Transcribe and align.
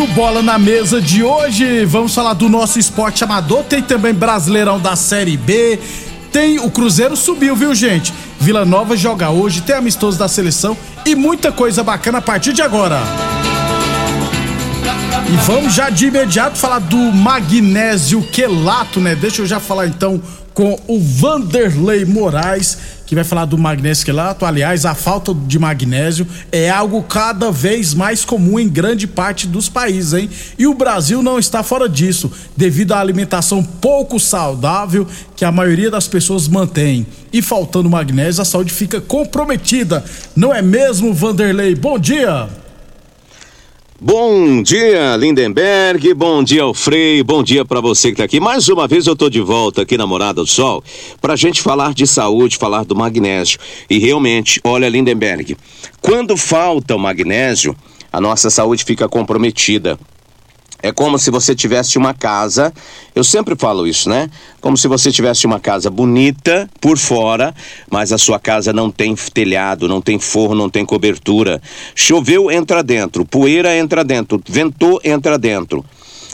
No 0.00 0.06
Bola 0.06 0.40
na 0.40 0.58
Mesa 0.58 0.98
de 0.98 1.22
hoje, 1.22 1.84
vamos 1.84 2.14
falar 2.14 2.32
do 2.32 2.48
nosso 2.48 2.78
esporte 2.78 3.22
amador. 3.22 3.64
Tem 3.64 3.82
também 3.82 4.14
Brasileirão 4.14 4.80
da 4.80 4.96
Série 4.96 5.36
B. 5.36 5.78
Tem 6.32 6.58
o 6.58 6.70
Cruzeiro 6.70 7.14
subiu, 7.14 7.54
viu, 7.54 7.74
gente? 7.74 8.10
Vila 8.40 8.64
Nova 8.64 8.96
joga 8.96 9.28
hoje, 9.28 9.60
tem 9.60 9.76
amistoso 9.76 10.18
da 10.18 10.26
seleção 10.26 10.74
e 11.04 11.14
muita 11.14 11.52
coisa 11.52 11.84
bacana 11.84 12.16
a 12.16 12.22
partir 12.22 12.54
de 12.54 12.62
agora. 12.62 12.98
E 15.28 15.36
vamos 15.44 15.74
já 15.74 15.90
de 15.90 16.06
imediato 16.06 16.56
falar 16.56 16.78
do 16.78 16.96
magnésio 16.96 18.22
quelato, 18.22 19.00
né? 19.00 19.14
Deixa 19.14 19.42
eu 19.42 19.46
já 19.46 19.60
falar 19.60 19.86
então 19.86 20.18
com 20.54 20.80
o 20.88 20.98
Vanderlei 20.98 22.06
Moraes, 22.06 22.78
que 23.10 23.14
vai 23.16 23.24
falar 23.24 23.44
do 23.44 23.58
magnésio 23.58 24.04
quelato. 24.04 24.46
Aliás, 24.46 24.86
a 24.86 24.94
falta 24.94 25.34
de 25.34 25.58
magnésio 25.58 26.24
é 26.52 26.70
algo 26.70 27.02
cada 27.02 27.50
vez 27.50 27.92
mais 27.92 28.24
comum 28.24 28.56
em 28.56 28.68
grande 28.68 29.08
parte 29.08 29.48
dos 29.48 29.68
países, 29.68 30.14
hein? 30.14 30.30
E 30.56 30.64
o 30.64 30.74
Brasil 30.74 31.20
não 31.20 31.36
está 31.36 31.64
fora 31.64 31.88
disso, 31.88 32.30
devido 32.56 32.92
à 32.92 33.00
alimentação 33.00 33.64
pouco 33.64 34.20
saudável 34.20 35.08
que 35.34 35.44
a 35.44 35.50
maioria 35.50 35.90
das 35.90 36.06
pessoas 36.06 36.46
mantém. 36.46 37.04
E 37.32 37.42
faltando 37.42 37.90
magnésio, 37.90 38.42
a 38.42 38.44
saúde 38.44 38.72
fica 38.72 39.00
comprometida. 39.00 40.04
Não 40.36 40.54
é 40.54 40.62
mesmo, 40.62 41.12
Vanderlei? 41.12 41.74
Bom 41.74 41.98
dia! 41.98 42.59
Bom 44.02 44.62
dia, 44.62 45.14
Lindenberg. 45.14 46.14
Bom 46.14 46.42
dia, 46.42 46.62
Alfrei. 46.62 47.22
Bom 47.22 47.42
dia 47.42 47.66
para 47.66 47.82
você 47.82 48.08
que 48.08 48.14
está 48.14 48.24
aqui. 48.24 48.40
Mais 48.40 48.66
uma 48.70 48.88
vez 48.88 49.06
eu 49.06 49.12
estou 49.12 49.28
de 49.28 49.42
volta 49.42 49.82
aqui 49.82 49.98
na 49.98 50.06
Morada 50.06 50.40
do 50.40 50.46
Sol 50.46 50.82
para 51.20 51.34
a 51.34 51.36
gente 51.36 51.60
falar 51.60 51.92
de 51.92 52.06
saúde, 52.06 52.56
falar 52.56 52.86
do 52.86 52.96
magnésio. 52.96 53.58
E 53.90 53.98
realmente, 53.98 54.58
olha, 54.64 54.88
Lindenberg, 54.88 55.54
quando 56.00 56.34
falta 56.34 56.96
o 56.96 56.98
magnésio, 56.98 57.76
a 58.10 58.18
nossa 58.22 58.48
saúde 58.48 58.86
fica 58.86 59.06
comprometida. 59.06 59.98
É 60.82 60.92
como 60.92 61.18
se 61.18 61.30
você 61.30 61.54
tivesse 61.54 61.98
uma 61.98 62.14
casa, 62.14 62.72
eu 63.14 63.22
sempre 63.22 63.54
falo 63.54 63.86
isso, 63.86 64.08
né? 64.08 64.30
Como 64.60 64.76
se 64.76 64.88
você 64.88 65.12
tivesse 65.12 65.46
uma 65.46 65.60
casa 65.60 65.90
bonita 65.90 66.68
por 66.80 66.96
fora, 66.96 67.54
mas 67.90 68.12
a 68.12 68.18
sua 68.18 68.38
casa 68.38 68.72
não 68.72 68.90
tem 68.90 69.14
telhado, 69.14 69.86
não 69.86 70.00
tem 70.00 70.18
forro, 70.18 70.54
não 70.54 70.70
tem 70.70 70.84
cobertura. 70.84 71.60
Choveu, 71.94 72.50
entra 72.50 72.82
dentro, 72.82 73.26
poeira 73.26 73.76
entra 73.76 74.02
dentro, 74.02 74.42
ventou, 74.48 75.00
entra 75.04 75.38
dentro. 75.38 75.84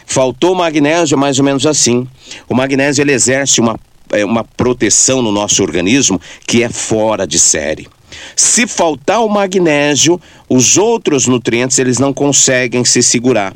Faltou 0.07 0.55
magnésio, 0.55 1.19
mais 1.19 1.39
ou 1.39 1.45
menos 1.45 1.67
assim. 1.67 2.07
O 2.49 2.55
magnésio 2.55 3.03
ele 3.03 3.13
exerce 3.13 3.61
uma, 3.61 3.79
é, 4.13 4.25
uma 4.25 4.45
proteção 4.45 5.21
no 5.21 5.33
nosso 5.33 5.63
organismo 5.63 6.21
que 6.47 6.63
é 6.63 6.69
fora 6.69 7.27
de 7.27 7.39
série. 7.39 7.89
Se 8.37 8.67
faltar 8.67 9.25
o 9.25 9.29
magnésio, 9.29 10.21
os 10.49 10.77
outros 10.79 11.27
nutrientes 11.27 11.79
eles 11.79 11.99
não 11.99 12.13
conseguem 12.13 12.85
se 12.85 13.03
segurar. 13.03 13.53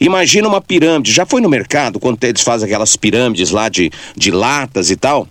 Imagina 0.00 0.48
uma 0.48 0.60
pirâmide. 0.60 1.12
Já 1.12 1.26
foi 1.26 1.40
no 1.40 1.48
mercado 1.48 1.98
quando 1.98 2.22
eles 2.24 2.42
fazem 2.42 2.66
aquelas 2.66 2.96
pirâmides 2.96 3.50
lá 3.50 3.68
de, 3.68 3.90
de 4.16 4.30
latas 4.30 4.90
e 4.90 4.96
tal? 4.96 5.28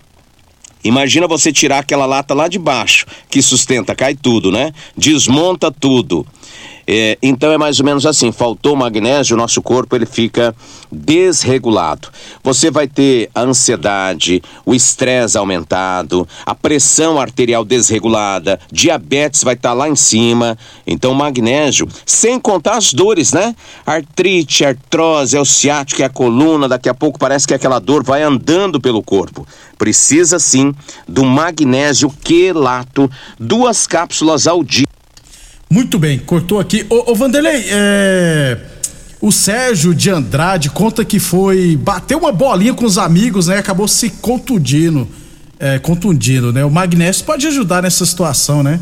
Imagina 0.83 1.27
você 1.27 1.51
tirar 1.51 1.79
aquela 1.79 2.05
lata 2.05 2.35
lá 2.35 2.47
de 2.47 2.59
baixo, 2.59 3.07
que 3.27 3.41
sustenta, 3.41 3.95
cai 3.95 4.13
tudo, 4.13 4.51
né? 4.51 4.71
Desmonta 4.95 5.71
tudo. 5.71 6.25
É, 6.87 7.17
então 7.21 7.51
é 7.51 7.57
mais 7.57 7.79
ou 7.79 7.85
menos 7.85 8.05
assim, 8.05 8.31
faltou 8.31 8.75
magnésio, 8.75 9.35
o 9.35 9.39
nosso 9.39 9.61
corpo 9.61 9.95
ele 9.95 10.05
fica 10.05 10.55
desregulado. 10.91 12.09
Você 12.43 12.69
vai 12.69 12.87
ter 12.87 13.29
a 13.33 13.41
ansiedade, 13.41 14.41
o 14.65 14.73
estresse 14.73 15.37
aumentado, 15.37 16.27
a 16.45 16.53
pressão 16.53 17.19
arterial 17.19 17.65
desregulada, 17.65 18.59
diabetes 18.71 19.43
vai 19.43 19.55
estar 19.55 19.69
tá 19.69 19.73
lá 19.73 19.89
em 19.89 19.95
cima. 19.95 20.57
Então 20.85 21.13
magnésio, 21.13 21.87
sem 22.05 22.39
contar 22.39 22.77
as 22.77 22.93
dores, 22.93 23.33
né? 23.33 23.55
Artrite, 23.85 24.63
artrose, 24.63 25.35
é 25.35 25.41
o 25.41 25.45
ciático, 25.45 26.01
é 26.01 26.05
a 26.05 26.09
coluna, 26.09 26.67
daqui 26.67 26.89
a 26.89 26.93
pouco 26.93 27.17
parece 27.17 27.47
que 27.47 27.53
aquela 27.53 27.79
dor 27.79 28.03
vai 28.03 28.21
andando 28.21 28.79
pelo 28.79 29.01
corpo. 29.01 29.47
Precisa 29.77 30.37
sim 30.37 30.73
do 31.07 31.25
magnésio 31.25 32.09
quelato, 32.23 33.09
duas 33.39 33.87
cápsulas 33.87 34.45
ao 34.45 34.63
dia. 34.63 34.85
Muito 35.69 35.97
bem, 35.97 36.19
cortou 36.19 36.59
aqui. 36.59 36.85
Ô, 36.89 37.11
ô 37.11 37.15
Vanderlei, 37.15 37.65
é... 37.69 38.57
o 39.19 39.31
Sérgio 39.31 39.93
de 39.93 40.09
Andrade 40.09 40.69
conta 40.69 41.03
que 41.03 41.19
foi 41.19 41.75
bater 41.75 42.15
uma 42.15 42.31
bolinha 42.31 42.73
com 42.73 42.85
os 42.85 42.97
amigos, 42.97 43.47
né? 43.47 43.57
Acabou 43.57 43.87
se 43.87 44.09
contundindo, 44.09 45.07
é, 45.59 45.79
contundindo, 45.79 46.53
né? 46.53 46.63
O 46.63 46.71
magnésio 46.71 47.25
pode 47.25 47.47
ajudar 47.47 47.81
nessa 47.81 48.05
situação, 48.05 48.61
né? 48.61 48.79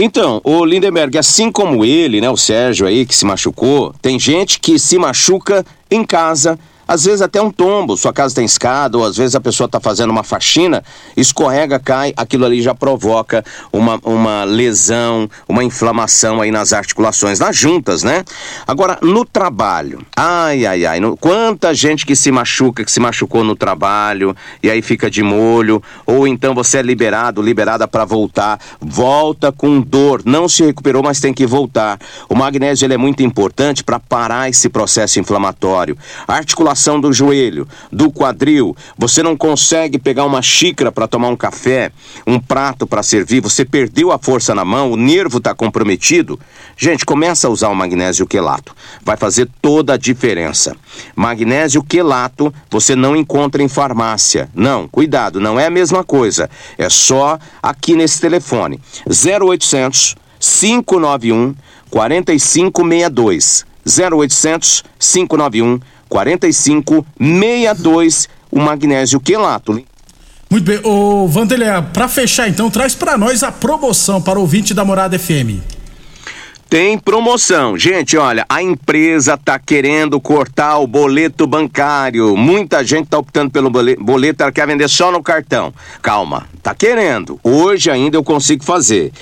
Então, 0.00 0.40
o 0.44 0.64
Lindenberg, 0.64 1.18
assim 1.18 1.50
como 1.50 1.84
ele, 1.84 2.20
né, 2.20 2.30
o 2.30 2.36
Sérgio 2.36 2.86
aí 2.86 3.04
que 3.04 3.16
se 3.16 3.24
machucou, 3.24 3.92
tem 4.00 4.16
gente 4.16 4.60
que 4.60 4.78
se 4.78 4.96
machuca 4.96 5.66
em 5.90 6.04
casa 6.04 6.56
às 6.88 7.04
vezes 7.04 7.20
até 7.20 7.40
um 7.42 7.50
tombo, 7.50 7.98
sua 7.98 8.14
casa 8.14 8.34
tem 8.34 8.46
escada, 8.46 8.96
ou 8.96 9.04
às 9.04 9.18
vezes 9.18 9.34
a 9.34 9.40
pessoa 9.40 9.66
está 9.66 9.78
fazendo 9.78 10.08
uma 10.08 10.22
faxina, 10.22 10.82
escorrega, 11.14 11.78
cai, 11.78 12.14
aquilo 12.16 12.46
ali 12.46 12.62
já 12.62 12.74
provoca 12.74 13.44
uma, 13.70 14.00
uma 14.02 14.44
lesão, 14.44 15.28
uma 15.46 15.62
inflamação 15.62 16.40
aí 16.40 16.50
nas 16.50 16.72
articulações, 16.72 17.38
nas 17.38 17.54
juntas, 17.54 18.02
né? 18.02 18.24
Agora, 18.66 18.98
no 19.02 19.22
trabalho, 19.22 20.00
ai, 20.16 20.64
ai, 20.64 20.86
ai, 20.86 20.98
no, 20.98 21.14
quanta 21.14 21.74
gente 21.74 22.06
que 22.06 22.16
se 22.16 22.32
machuca, 22.32 22.82
que 22.82 22.90
se 22.90 23.00
machucou 23.00 23.44
no 23.44 23.54
trabalho, 23.54 24.34
e 24.62 24.70
aí 24.70 24.80
fica 24.80 25.10
de 25.10 25.22
molho, 25.22 25.82
ou 26.06 26.26
então 26.26 26.54
você 26.54 26.78
é 26.78 26.82
liberado, 26.82 27.42
liberada 27.42 27.86
para 27.86 28.06
voltar, 28.06 28.58
volta 28.80 29.52
com 29.52 29.78
dor, 29.78 30.22
não 30.24 30.48
se 30.48 30.64
recuperou, 30.64 31.02
mas 31.02 31.20
tem 31.20 31.34
que 31.34 31.46
voltar. 31.46 31.98
O 32.30 32.34
magnésio 32.34 32.86
ele 32.86 32.94
é 32.94 32.98
muito 32.98 33.22
importante 33.22 33.84
para 33.84 34.00
parar 34.00 34.48
esse 34.48 34.70
processo 34.70 35.20
inflamatório. 35.20 35.94
A 36.26 36.36
articulação 36.36 36.77
do 37.00 37.12
joelho, 37.12 37.66
do 37.90 38.10
quadril. 38.10 38.76
Você 38.96 39.22
não 39.22 39.36
consegue 39.36 39.98
pegar 39.98 40.24
uma 40.24 40.40
xícara 40.40 40.92
para 40.92 41.08
tomar 41.08 41.28
um 41.28 41.36
café, 41.36 41.90
um 42.26 42.38
prato 42.38 42.86
para 42.86 43.02
servir, 43.02 43.40
você 43.40 43.64
perdeu 43.64 44.12
a 44.12 44.18
força 44.18 44.54
na 44.54 44.64
mão, 44.64 44.92
o 44.92 44.96
nervo 44.96 45.38
está 45.38 45.54
comprometido. 45.54 46.38
Gente, 46.76 47.04
começa 47.04 47.48
a 47.48 47.50
usar 47.50 47.68
o 47.68 47.74
magnésio 47.74 48.26
quelato. 48.26 48.74
Vai 49.02 49.16
fazer 49.16 49.48
toda 49.60 49.94
a 49.94 49.96
diferença. 49.96 50.76
Magnésio 51.16 51.82
quelato 51.82 52.54
você 52.70 52.94
não 52.94 53.16
encontra 53.16 53.62
em 53.62 53.68
farmácia. 53.68 54.48
Não, 54.54 54.86
cuidado, 54.86 55.40
não 55.40 55.58
é 55.58 55.66
a 55.66 55.70
mesma 55.70 56.04
coisa. 56.04 56.48
É 56.76 56.88
só 56.88 57.38
aqui 57.62 57.94
nesse 57.94 58.20
telefone. 58.20 58.80
0800 59.06 60.16
591 60.38 61.54
4562. 61.90 63.66
0800 63.88 64.84
591 64.98 65.78
4562, 65.78 65.97
o 68.50 68.58
magnésio 68.58 69.20
quelato. 69.20 69.72
Muito 70.50 70.64
bem, 70.64 70.80
ô 70.82 71.28
Vanderlei, 71.28 71.68
para 71.92 72.08
fechar 72.08 72.48
então, 72.48 72.70
traz 72.70 72.94
para 72.94 73.18
nós 73.18 73.42
a 73.42 73.52
promoção 73.52 74.20
para 74.20 74.38
o 74.38 74.42
ouvinte 74.42 74.72
da 74.72 74.84
Morada 74.84 75.18
FM. 75.18 75.60
Tem 76.70 76.98
promoção. 76.98 77.78
Gente, 77.78 78.18
olha, 78.18 78.44
a 78.46 78.62
empresa 78.62 79.38
tá 79.38 79.58
querendo 79.58 80.20
cortar 80.20 80.78
o 80.78 80.86
boleto 80.86 81.46
bancário. 81.46 82.36
Muita 82.36 82.84
gente 82.84 83.08
tá 83.08 83.16
optando 83.16 83.50
pelo 83.50 83.70
boleto, 83.70 84.42
ela 84.42 84.52
quer 84.52 84.66
vender 84.66 84.86
só 84.86 85.10
no 85.10 85.22
cartão. 85.22 85.72
Calma, 86.02 86.46
tá 86.62 86.74
querendo. 86.74 87.40
Hoje 87.42 87.90
ainda 87.90 88.18
eu 88.18 88.22
consigo 88.22 88.62
fazer. 88.62 89.12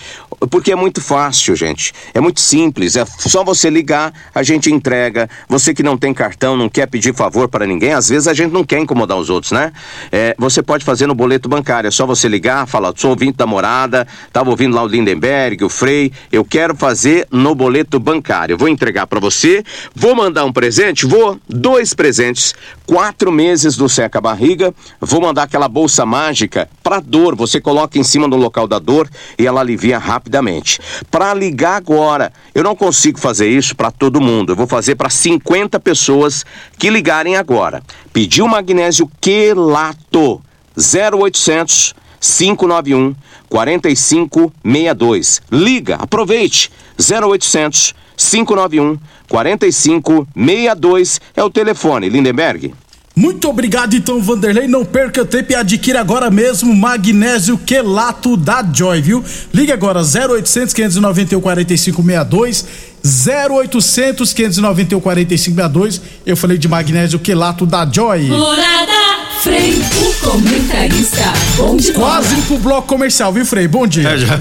Porque 0.51 0.73
é 0.73 0.77
muito 0.77 1.01
fácil, 1.01 1.55
gente. 1.57 1.93
É 2.15 2.21
muito 2.21 2.41
simples. 2.41 2.97
É 2.97 3.05
só 3.05 3.45
você 3.45 3.71
ligar, 3.71 4.13
a 4.35 4.43
gente 4.43 4.71
entrega. 4.71 5.29
Você 5.49 5.75
que 5.75 5.83
não 5.83 5.97
tem 5.97 6.13
cartão, 6.13 6.57
não 6.57 6.69
quer 6.69 6.87
pedir 6.87 7.15
favor 7.15 7.49
para 7.49 7.67
ninguém, 7.67 7.93
às 7.93 8.09
vezes 8.09 8.29
a 8.29 8.35
gente 8.35 8.53
não 8.53 8.65
quer 8.65 8.79
incomodar 8.79 9.17
os 9.17 9.31
outros, 9.31 9.53
né? 9.53 9.73
É, 10.11 10.35
você 10.39 10.63
pode 10.63 10.85
fazer 10.85 11.07
no 11.07 11.15
boleto 11.15 11.49
bancário. 11.49 11.89
É 11.89 11.91
só 11.91 12.07
você 12.07 12.29
ligar, 12.29 12.67
falar, 12.67 12.93
sou 12.97 13.11
ouvinte 13.11 13.37
da 13.37 13.47
morada, 13.47 14.07
tava 14.33 14.51
ouvindo 14.51 14.75
lá 14.75 14.83
o 14.83 14.87
Lindenberg, 14.87 15.65
o 15.65 15.69
Frei. 15.69 16.13
Eu 16.31 16.45
quero 16.45 16.77
fazer 16.77 17.27
no 17.31 17.55
boleto 17.55 17.99
bancário. 17.99 18.57
Vou 18.57 18.69
entregar 18.69 19.07
para 19.07 19.21
você, 19.21 19.65
vou 19.95 20.15
mandar 20.15 20.45
um 20.45 20.53
presente, 20.53 21.07
vou, 21.07 21.39
dois 21.49 21.95
presentes, 21.95 22.55
quatro 22.87 23.33
meses 23.33 23.77
do 23.77 23.89
seca 23.89 24.21
barriga, 24.21 24.75
vou 25.01 25.21
mandar 25.21 25.45
aquela 25.45 25.69
bolsa 25.69 26.05
mágica 26.05 26.69
para 26.83 27.01
dor. 27.01 27.35
Você 27.35 27.61
coloca 27.61 27.99
em 27.99 28.03
cima 28.03 28.29
do 28.29 28.37
local 28.37 28.67
da 28.67 28.79
dor 28.79 29.09
e 29.39 29.47
ela 29.47 29.61
alivia 29.61 29.99
rapidamente. 30.37 30.81
Para 31.11 31.35
ligar 31.35 31.75
agora, 31.77 32.33
eu 32.55 32.62
não 32.62 32.77
consigo 32.77 33.19
fazer 33.19 33.49
isso 33.49 33.75
para 33.75 33.91
todo 33.91 34.21
mundo. 34.21 34.53
Eu 34.53 34.56
vou 34.56 34.67
fazer 34.67 34.94
para 34.94 35.09
50 35.09 35.81
pessoas 35.81 36.44
que 36.79 36.91
ligarem 36.91 37.37
agora. 37.37 37.83
Pediu 38.12 38.47
magnésio 38.47 39.11
quelato 39.21 40.43
0800 40.77 41.94
591 42.21 43.15
4562. 43.49 45.41
Liga, 45.50 45.97
aproveite. 45.97 46.71
0800 46.99 47.94
591 48.17 48.99
4562 49.29 51.21
é 51.35 51.43
o 51.43 51.50
telefone. 51.50 52.09
Lindenberg. 52.09 52.73
Muito 53.19 53.49
obrigado, 53.49 53.95
então, 53.97 54.21
Vanderlei. 54.21 54.69
Não 54.69 54.85
perca 54.85 55.25
tempo 55.25 55.51
e 55.51 55.55
adquira 55.55 56.01
agora 56.01 56.31
mesmo 56.31 56.75
magnésio 56.77 57.57
quelato 57.57 58.37
da 58.37 58.63
Joy, 58.63 59.01
viu? 59.01 59.25
Ligue 59.55 59.73
agora 59.73 60.01
0800 60.01 60.75
591 60.75 61.41
4562. 61.41 62.67
0800 63.03 64.35
591 64.35 65.01
4562. 65.01 66.03
Eu 66.27 66.37
falei 66.37 66.59
de 66.59 66.69
magnésio 66.69 67.19
quelato 67.19 67.65
da 67.65 67.91
Joy. 67.91 68.25
Morada, 68.25 68.93
Frei, 69.41 69.73
o 69.73 70.15
comentarista. 70.21 71.33
Bom 71.57 71.75
dia. 71.75 71.95
Quase 71.95 72.35
indo 72.35 72.43
pro 72.43 72.59
bloco 72.59 72.87
comercial, 72.87 73.33
viu, 73.33 73.47
Frei? 73.47 73.67
Bom 73.67 73.87
dia. 73.87 74.11
É, 74.11 74.19
já, 74.19 74.39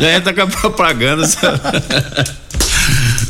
já 0.00 0.12
entra 0.16 0.34
com 0.34 0.42
a 0.42 0.46
propaganda. 0.48 1.22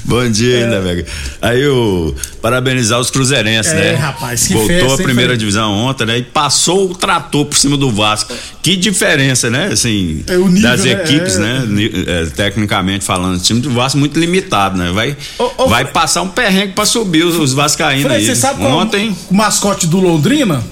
Bom 0.08 0.26
dia, 0.30 0.64
ainda, 0.64 0.80
velho. 0.80 1.04
Aí 1.42 1.66
o 1.68 2.14
parabenizar 2.40 2.98
os 2.98 3.10
cruzeirenses, 3.10 3.70
é, 3.72 3.92
né? 3.92 3.92
rapaz, 3.94 4.46
que 4.46 4.54
Voltou 4.54 4.68
festa, 4.78 4.94
a 4.94 5.04
primeira 5.04 5.32
hein, 5.34 5.38
divisão 5.38 5.70
ontem, 5.74 6.06
né? 6.06 6.16
E 6.16 6.22
passou 6.22 6.90
o 6.90 6.94
trator 6.94 7.44
por 7.44 7.58
cima 7.58 7.76
do 7.76 7.90
Vasco. 7.92 8.32
Que 8.62 8.74
diferença, 8.74 9.50
né? 9.50 9.66
Assim, 9.70 10.24
É 10.26 10.36
nível, 10.36 10.62
das 10.62 10.84
né? 10.84 10.92
equipes, 10.92 11.36
É. 11.36 11.40
né? 11.40 11.62
É, 12.06 12.24
tecnicamente 12.34 13.04
falando, 13.04 13.36
o 13.36 13.38
time 13.40 13.60
do 13.60 13.70
Vasco 13.70 13.98
muito 13.98 14.18
limitado, 14.18 14.78
né? 14.78 14.90
Vai, 14.92 15.14
Ô, 15.38 15.50
ô, 15.64 15.68
vai 15.68 15.84
passar 15.84 16.22
um 16.22 16.28
perrengue 16.28 16.72
pra 16.72 16.86
subir 16.86 17.24
os, 17.24 17.36
os 17.36 17.52
vascaínos 17.52 18.10
aí. 18.10 18.24
você 18.24 18.34
sabe 18.34 18.64
é 18.64 18.66
ontem, 18.66 19.14
o 19.30 19.34
mascote 19.34 19.86
do 19.86 20.00
Londrina? 20.00 20.62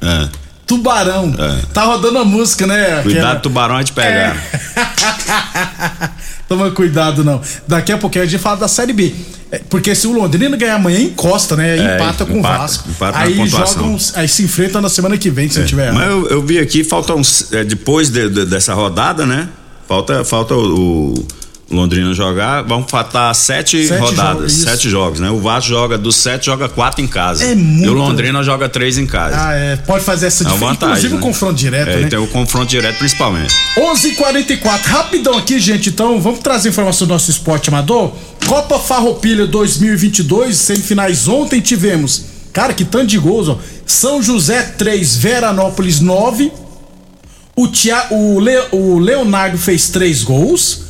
é, 0.00 0.28
Tubarão. 0.68 1.34
Tá 1.72 1.82
rodando 1.84 2.18
a 2.18 2.24
música, 2.24 2.66
né? 2.66 3.00
cuidado, 3.02 3.24
Aquela- 3.24 3.40
tubarão 3.40 3.78
é 3.80 3.82
de 3.82 3.90
pegar. 3.92 4.36
Toma 6.48 6.70
cuidado, 6.70 7.22
não. 7.22 7.40
Daqui 7.66 7.92
a 7.92 7.98
pouquinho 7.98 8.24
a 8.24 8.26
gente 8.26 8.40
fala 8.40 8.56
da 8.56 8.68
Série 8.68 8.92
B. 8.94 9.12
É, 9.52 9.60
Porque 9.68 9.94
se 9.94 10.06
o 10.06 10.12
Londrina 10.12 10.56
ganhar 10.56 10.76
amanhã, 10.76 10.98
encosta, 11.00 11.54
né? 11.56 11.72
Aí 11.74 11.80
É, 11.80 11.94
empata 11.96 12.24
com 12.24 12.38
o 12.38 12.42
Vasco. 12.42 12.88
empata 12.88 13.18
aí 13.18 13.46
jogam, 13.46 13.96
aí 14.14 14.28
se 14.28 14.42
enfrentam 14.42 14.80
na 14.80 14.88
semana 14.88 15.16
que 15.18 15.30
vem, 15.30 15.48
se 15.48 15.58
não 15.58 15.66
tiver 15.66 15.92
Mas 15.92 16.08
eu, 16.10 16.26
eu 16.28 16.42
vi 16.42 16.58
aqui, 16.58 16.82
faltam 16.84 17.20
é, 17.52 17.64
depois 17.64 18.08
de- 18.10 18.28
de- 18.30 18.46
dessa 18.46 18.72
rodada, 18.74 19.24
né? 19.26 19.48
Falta, 19.86 20.24
falta 20.24 20.54
o, 20.54 21.14
o 21.14 21.26
Londrina 21.70 22.14
jogar, 22.14 22.62
vão 22.62 22.82
faltar 22.88 23.34
sete, 23.34 23.86
Sete 23.86 24.00
rodadas, 24.00 24.52
sete 24.52 24.88
jogos, 24.88 25.20
né? 25.20 25.30
O 25.30 25.38
Vasco 25.38 25.68
joga 25.68 25.98
dos 25.98 26.16
sete, 26.16 26.46
joga 26.46 26.66
quatro 26.66 27.02
em 27.04 27.06
casa. 27.06 27.44
É 27.44 27.52
E 27.52 27.54
muito. 27.56 27.90
o 27.90 27.92
Londrina 27.92 28.42
joga 28.42 28.70
três 28.70 28.96
em 28.96 29.04
casa. 29.06 29.36
Ah, 29.38 29.52
é. 29.54 29.76
Pode 29.76 30.02
fazer 30.02 30.28
essa 30.28 30.44
É 30.44 30.46
diferença. 30.46 30.66
vantagem. 30.72 30.88
Inclusive 30.96 31.14
né? 31.14 31.20
o 31.20 31.22
confronto 31.22 31.54
direto, 31.54 31.88
é, 31.90 31.96
né? 31.98 32.08
Tem 32.08 32.18
o 32.18 32.26
confronto 32.26 32.66
direto 32.66 32.96
principalmente. 32.96 33.54
11:44 33.76 34.80
Rapidão 34.86 35.36
aqui, 35.36 35.58
gente. 35.60 35.90
Então, 35.90 36.18
vamos 36.18 36.40
trazer 36.40 36.70
informação 36.70 37.06
do 37.06 37.12
nosso 37.12 37.30
esporte 37.30 37.68
amador. 37.68 38.12
Copa 38.46 38.78
Farroupilha 38.78 39.46
2022, 39.46 40.56
semifinais 40.56 41.28
ontem 41.28 41.60
tivemos. 41.60 42.24
Cara, 42.50 42.72
que 42.72 42.84
tanto 42.84 43.08
de 43.08 43.18
gols, 43.18 43.46
ó. 43.48 43.58
São 43.84 44.22
José 44.22 44.62
3, 44.78 45.16
Veranópolis 45.16 46.00
9. 46.00 46.50
O, 47.54 47.68
Tia, 47.68 48.06
o, 48.10 48.40
Le- 48.40 48.68
o 48.72 48.98
Leonardo 48.98 49.58
fez 49.58 49.88
três 49.90 50.22
gols. 50.22 50.87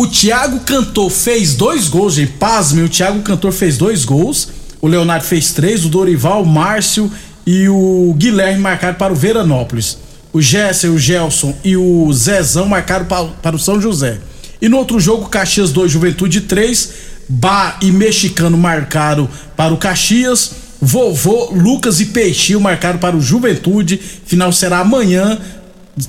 O 0.00 0.06
Thiago 0.06 0.60
Cantor 0.60 1.10
fez 1.10 1.56
dois 1.56 1.88
gols, 1.88 2.14
gente. 2.14 2.34
Pasme, 2.34 2.82
o 2.82 2.88
Thiago 2.88 3.20
Cantor 3.20 3.50
fez 3.50 3.76
dois 3.76 4.04
gols. 4.04 4.48
O 4.80 4.86
Leonardo 4.86 5.24
fez 5.24 5.50
três. 5.50 5.84
O 5.84 5.88
Dorival, 5.88 6.44
o 6.44 6.46
Márcio 6.46 7.10
e 7.44 7.68
o 7.68 8.14
Guilherme 8.16 8.60
marcaram 8.60 8.96
para 8.96 9.12
o 9.12 9.16
Veranópolis. 9.16 9.98
O 10.32 10.40
Gesser, 10.40 10.92
o 10.92 10.98
Gelson 11.00 11.52
e 11.64 11.76
o 11.76 12.12
Zezão 12.12 12.66
marcaram 12.66 13.06
para, 13.06 13.24
para 13.24 13.56
o 13.56 13.58
São 13.58 13.80
José. 13.80 14.20
E 14.62 14.68
no 14.68 14.76
outro 14.76 15.00
jogo, 15.00 15.28
Caxias 15.28 15.72
2, 15.72 15.90
Juventude 15.90 16.42
3. 16.42 16.92
Bá 17.28 17.76
e 17.82 17.90
Mexicano 17.90 18.56
marcaram 18.56 19.28
para 19.56 19.74
o 19.74 19.78
Caxias. 19.78 20.52
Vovô, 20.80 21.50
Lucas 21.50 21.98
e 21.98 22.06
Peixinho 22.06 22.60
marcaram 22.60 23.00
para 23.00 23.16
o 23.16 23.20
Juventude. 23.20 24.00
Final 24.24 24.52
será 24.52 24.78
amanhã, 24.78 25.40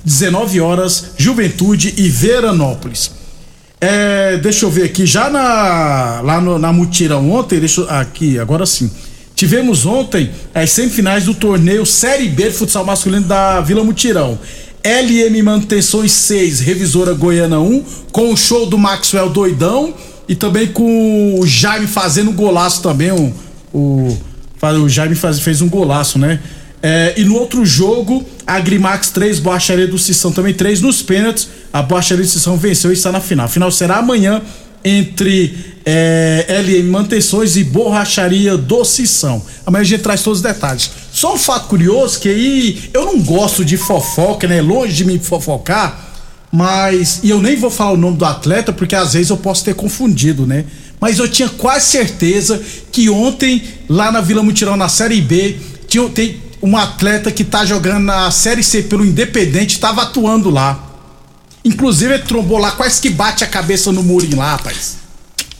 19 0.05 0.61
horas, 0.61 1.13
Juventude 1.17 1.95
e 1.97 2.07
Veranópolis. 2.07 3.17
É, 3.81 4.37
deixa 4.37 4.65
eu 4.65 4.69
ver 4.69 4.83
aqui, 4.83 5.05
já 5.05 5.29
na, 5.29 6.19
lá 6.21 6.41
no- 6.41 6.59
na 6.59 6.71
Mutirão 6.73 7.31
ontem, 7.31 7.59
deixa 7.59 7.83
aqui, 7.85 8.37
agora 8.37 8.65
sim. 8.65 8.91
Tivemos 9.35 9.85
ontem 9.85 10.29
as 10.53 10.69
semifinais 10.71 11.23
do 11.25 11.33
torneio 11.33 11.85
Série 11.85 12.27
B 12.27 12.43
de 12.49 12.51
futsal 12.51 12.83
masculino 12.83 13.25
da 13.25 13.61
Vila 13.61 13.83
Mutirão. 13.83 14.37
LM 14.83 15.41
Manutenções 15.43 16.11
6, 16.11 16.59
Revisora 16.59 17.13
Goiana 17.13 17.59
1, 17.59 17.83
com 18.11 18.33
o 18.33 18.37
show 18.37 18.65
do 18.65 18.77
Maxwell 18.77 19.29
Doidão 19.29 19.93
e 20.27 20.35
também 20.35 20.67
com 20.67 21.39
o 21.39 21.47
Jaime 21.47 21.87
fazendo 21.87 22.31
golaço 22.33 22.81
também. 22.81 23.11
O, 23.11 23.33
o, 23.73 24.17
o 24.61 24.89
Jaime 24.89 25.15
faz- 25.15 25.39
fez 25.39 25.61
um 25.61 25.69
golaço, 25.69 26.19
né? 26.19 26.39
É, 26.83 27.13
e 27.17 27.23
no 27.23 27.35
outro 27.35 27.65
jogo, 27.65 28.25
a 28.49 28.59
Grimax 28.59 29.11
3, 29.11 29.39
Borracharia 29.39 29.87
do 29.87 29.99
Sissão 29.99 30.31
também 30.31 30.55
3 30.55 30.81
nos 30.81 31.03
pênaltis. 31.03 31.47
A 31.71 31.83
Borracharia 31.83 32.23
do 32.23 32.29
Sissão 32.29 32.57
venceu 32.57 32.89
e 32.89 32.93
está 32.93 33.11
na 33.11 33.21
final. 33.21 33.45
A 33.45 33.49
final 33.49 33.71
será 33.71 33.97
amanhã 33.97 34.41
entre 34.83 35.55
é, 35.85 36.47
LM 36.65 36.89
Mantenções 36.89 37.55
e 37.57 37.63
Borracharia 37.63 38.57
do 38.57 38.83
Sissão. 38.83 39.45
Amanhã 39.67 39.81
a 39.81 39.85
gente 39.85 40.01
traz 40.01 40.23
todos 40.23 40.39
os 40.39 40.43
detalhes. 40.43 40.89
Só 41.11 41.35
um 41.35 41.37
fato 41.37 41.67
curioso 41.67 42.19
que 42.19 42.27
aí 42.27 42.89
eu 42.91 43.05
não 43.05 43.21
gosto 43.21 43.63
de 43.63 43.77
fofoca, 43.77 44.47
né? 44.47 44.61
Longe 44.61 44.93
de 44.93 45.05
me 45.05 45.19
fofocar, 45.19 46.07
mas 46.51 47.19
e 47.21 47.29
eu 47.29 47.39
nem 47.39 47.55
vou 47.55 47.69
falar 47.69 47.91
o 47.91 47.97
nome 47.97 48.17
do 48.17 48.25
atleta 48.25 48.73
porque 48.73 48.95
às 48.95 49.13
vezes 49.13 49.29
eu 49.29 49.37
posso 49.37 49.63
ter 49.63 49.75
confundido, 49.75 50.47
né? 50.47 50.65
Mas 50.99 51.19
eu 51.19 51.29
tinha 51.29 51.49
quase 51.49 51.85
certeza 51.85 52.59
que 52.91 53.11
ontem 53.11 53.61
lá 53.87 54.11
na 54.11 54.21
Vila 54.21 54.41
Mutirão 54.41 54.75
na 54.75 54.89
Série 54.89 55.21
B 55.21 55.55
tinha, 55.87 56.09
tem 56.09 56.48
um 56.61 56.75
atleta 56.77 57.31
que 57.31 57.43
tá 57.43 57.65
jogando 57.65 58.03
na 58.05 58.29
Série 58.31 58.63
C 58.63 58.83
pelo 58.83 59.05
Independente, 59.05 59.79
tava 59.79 60.03
atuando 60.03 60.49
lá. 60.49 60.85
Inclusive 61.63 62.13
ele 62.13 62.23
trombou 62.23 62.57
lá, 62.57 62.71
quase 62.71 63.01
que 63.01 63.09
bate 63.09 63.43
a 63.43 63.47
cabeça 63.47 63.91
no 63.91 64.03
murinho 64.03 64.37
lá, 64.37 64.51
rapaz. 64.51 64.97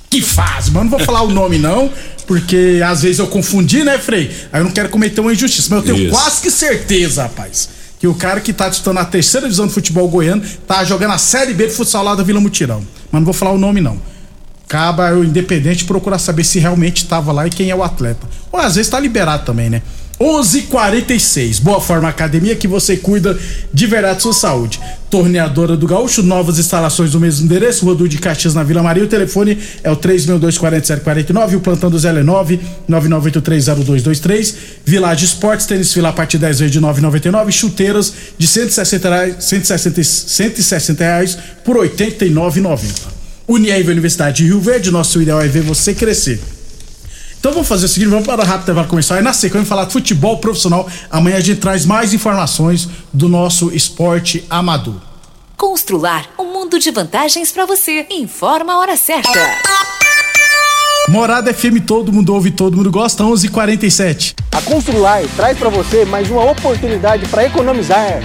Que 0.09 0.21
fase, 0.21 0.71
mas 0.71 0.83
não 0.83 0.89
vou 0.89 0.99
falar 0.99 1.21
o 1.21 1.29
nome 1.29 1.57
não, 1.59 1.91
porque 2.25 2.81
às 2.85 3.03
vezes 3.03 3.19
eu 3.19 3.27
confundi, 3.27 3.83
né, 3.83 3.97
Frei? 3.99 4.31
Aí 4.51 4.59
eu 4.59 4.65
não 4.65 4.71
quero 4.71 4.89
cometer 4.89 5.21
uma 5.21 5.31
injustiça, 5.31 5.67
mas 5.69 5.79
eu 5.79 5.93
tenho 5.93 6.07
Isso. 6.07 6.15
quase 6.15 6.41
que 6.41 6.49
certeza, 6.49 7.23
rapaz, 7.23 7.69
que 7.99 8.07
o 8.07 8.15
cara 8.15 8.39
que 8.39 8.51
tá 8.51 8.69
disputando 8.69 8.97
a 8.97 9.05
terceira 9.05 9.45
divisão 9.45 9.67
do 9.67 9.73
futebol 9.73 10.07
goiano 10.07 10.41
tá 10.67 10.83
jogando 10.83 11.11
a 11.11 11.17
Série 11.17 11.53
B 11.53 11.67
de 11.67 11.73
futsal 11.73 12.03
lá 12.03 12.15
da 12.15 12.23
Vila 12.23 12.39
Mutirão. 12.39 12.83
Mas 13.11 13.19
não 13.19 13.25
vou 13.25 13.33
falar 13.33 13.51
o 13.51 13.57
nome 13.57 13.81
não. 13.81 14.01
Caba 14.67 15.11
o 15.13 15.23
Independente 15.23 15.85
procurar 15.85 16.17
saber 16.17 16.43
se 16.43 16.59
realmente 16.59 17.05
tava 17.07 17.31
lá 17.31 17.45
e 17.45 17.49
quem 17.49 17.69
é 17.69 17.75
o 17.75 17.83
atleta. 17.83 18.27
Ou 18.51 18.59
às 18.59 18.75
vezes 18.75 18.89
tá 18.89 18.99
liberado 18.99 19.45
também, 19.45 19.69
né? 19.69 19.81
11:46. 20.19 21.59
Boa 21.59 21.79
Forma 21.79 22.09
Academia 22.09 22.55
que 22.55 22.67
você 22.67 22.97
cuida 22.97 23.39
de 23.73 23.87
verdade 23.87 24.21
sua 24.21 24.33
saúde. 24.33 24.79
Torneadora 25.09 25.77
do 25.77 25.87
Gaúcho, 25.87 26.21
novas 26.21 26.59
instalações 26.59 27.11
do 27.11 27.19
mesmo 27.19 27.45
endereço, 27.45 27.85
Rua 27.85 28.07
de 28.07 28.17
Caxias 28.17 28.53
na 28.53 28.61
Vila 28.61 28.83
Maria. 28.83 29.03
O 29.03 29.07
telefone 29.07 29.57
é 29.81 29.89
o 29.89 29.95
3624749 29.95 31.53
e 31.53 31.55
o 31.55 31.61
plantão 31.61 31.89
do 31.89 31.97
Zé 31.97 32.09
é 32.09 32.21
9 32.21 32.59
99830223. 32.89 34.55
Village 34.85 35.25
Esportes, 35.25 35.65
tênis 35.65 35.93
fila 35.93 36.09
a 36.09 36.13
partir 36.13 36.37
de 36.37 36.45
10 36.45 36.59
vezes 36.59 36.73
de 36.73 36.81
9,99. 36.81 37.51
Chuteiras 37.51 38.13
de 38.37 38.45
160 38.45 39.09
reais, 39.09 39.35
160, 39.39 40.03
160 40.03 41.03
reais 41.03 41.37
por 41.63 41.77
89,90. 41.77 43.19
Unieve 43.47 43.91
Universidade 43.91 44.37
de 44.37 44.43
Rio 44.43 44.59
Verde, 44.59 44.91
nosso 44.91 45.21
ideal 45.21 45.41
é 45.41 45.47
ver 45.47 45.63
você 45.63 45.93
crescer. 45.93 46.39
Então 47.39 47.53
vamos 47.53 47.69
fazer 47.69 47.85
o 47.85 47.89
seguinte, 47.89 48.09
vamos 48.09 48.27
para 48.27 48.43
rápido 48.43 48.73
para 48.73 48.83
começar. 48.83 49.17
E 49.19 49.23
na 49.23 49.31
sequência 49.31 49.59
vamos 49.59 49.69
falar 49.69 49.85
de 49.85 49.93
futebol 49.93 50.37
profissional. 50.39 50.89
Amanhã 51.09 51.37
a 51.37 51.39
gente 51.39 51.61
traz 51.61 51.85
mais 51.85 52.13
informações 52.13 52.89
do 53.13 53.29
nosso 53.29 53.73
esporte 53.73 54.45
amador. 54.49 54.95
Constrular 55.55 56.25
um 56.37 56.51
mundo 56.51 56.77
de 56.77 56.91
vantagens 56.91 57.51
para 57.51 57.65
você. 57.65 58.05
Informa 58.09 58.73
a 58.73 58.79
hora 58.79 58.97
certa. 58.97 59.39
Morada 61.07 61.53
FM, 61.53 61.79
todo 61.87 62.11
mundo 62.11 62.33
ouve, 62.33 62.51
todo 62.51 62.75
mundo 62.75 62.91
gosta, 62.91 63.23
11:47. 63.23 63.45
h 63.45 63.49
47 63.51 64.35
A 64.51 64.61
Constrular 64.61 65.23
traz 65.35 65.57
para 65.57 65.69
você 65.69 66.05
mais 66.05 66.29
uma 66.29 66.43
oportunidade 66.51 67.25
para 67.29 67.45
economizar. 67.45 68.21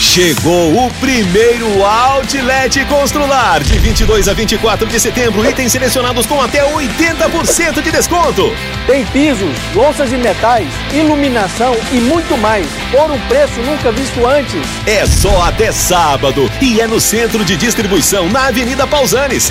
Chegou 0.00 0.86
o 0.86 0.90
primeiro 1.00 1.82
Outlet 1.82 2.84
Constrular, 2.84 3.60
de 3.64 3.80
22 3.80 4.28
a 4.28 4.32
24 4.32 4.86
de 4.86 5.00
setembro, 5.00 5.44
itens 5.44 5.72
selecionados 5.72 6.24
com 6.24 6.40
até 6.40 6.62
80% 6.62 7.82
de 7.82 7.90
desconto. 7.90 8.44
Tem 8.86 9.04
pisos, 9.06 9.50
louças 9.74 10.12
e 10.12 10.16
metais, 10.16 10.68
iluminação 10.92 11.76
e 11.92 11.96
muito 11.96 12.38
mais, 12.38 12.64
por 12.92 13.10
um 13.10 13.18
preço 13.26 13.60
nunca 13.60 13.90
visto 13.90 14.24
antes. 14.24 14.62
É 14.86 15.04
só 15.04 15.42
até 15.42 15.72
sábado 15.72 16.48
e 16.62 16.80
é 16.80 16.86
no 16.86 17.00
centro 17.00 17.44
de 17.44 17.56
distribuição, 17.56 18.30
na 18.30 18.46
Avenida 18.46 18.86
Pausanes. 18.86 19.50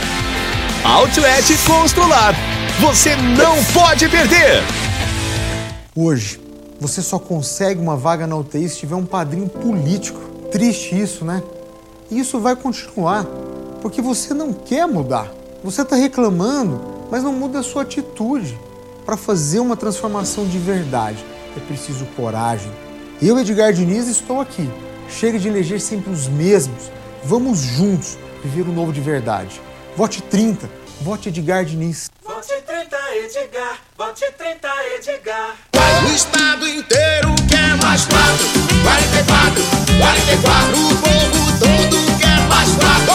Outlet 0.81 1.57
Constrular, 1.65 2.33
você 2.79 3.17
não 3.17 3.61
pode 3.73 4.07
perder! 4.07 4.63
Hoje, 5.93 6.39
você 6.79 7.01
só 7.01 7.19
consegue 7.19 7.81
uma 7.81 7.97
vaga 7.97 8.25
na 8.25 8.35
UTI 8.35 8.69
se 8.69 8.77
tiver 8.77 8.95
um 8.95 9.05
padrinho 9.05 9.49
político. 9.49 10.26
Triste 10.51 10.99
isso, 10.99 11.25
né? 11.25 11.43
E 12.09 12.19
isso 12.19 12.39
vai 12.39 12.55
continuar, 12.55 13.25
porque 13.81 14.01
você 14.01 14.33
não 14.33 14.53
quer 14.53 14.87
mudar. 14.87 15.31
Você 15.63 15.81
está 15.81 15.95
reclamando, 15.95 16.79
mas 17.11 17.23
não 17.23 17.33
muda 17.33 17.59
a 17.59 17.63
sua 17.63 17.81
atitude. 17.81 18.57
Para 19.05 19.17
fazer 19.17 19.59
uma 19.59 19.75
transformação 19.75 20.45
de 20.45 20.57
verdade, 20.57 21.23
é 21.55 21.59
preciso 21.59 22.05
coragem. 22.15 22.71
Eu, 23.21 23.37
Edgar 23.39 23.73
Diniz, 23.73 24.07
estou 24.07 24.39
aqui. 24.39 24.69
Chega 25.09 25.39
de 25.39 25.47
eleger 25.47 25.81
sempre 25.81 26.11
os 26.11 26.27
mesmos. 26.27 26.91
Vamos 27.23 27.59
juntos 27.59 28.17
viver 28.43 28.69
o 28.69 28.73
novo 28.73 28.93
de 28.93 29.01
verdade. 29.01 29.61
Vote 29.95 30.21
30, 30.21 30.69
vote 31.01 31.29
Edgar 31.29 31.65
Diniz. 31.65 32.09
Vote 33.27 33.33
30 33.33 33.43
Edgar, 33.43 33.77
vote 33.97 34.31
30 34.37 34.67
Edgar. 34.95 35.55
O 36.07 36.15
estado 36.15 36.65
inteiro 36.65 37.35
quer 37.49 37.75
mais 37.83 38.05
quatro, 38.05 38.47
44, 38.83 39.63
44. 39.99 40.77
O 40.77 40.95
povo 40.95 41.59
todo 41.59 42.17
quer 42.21 42.39
mais 42.47 42.69
quatro, 42.75 43.06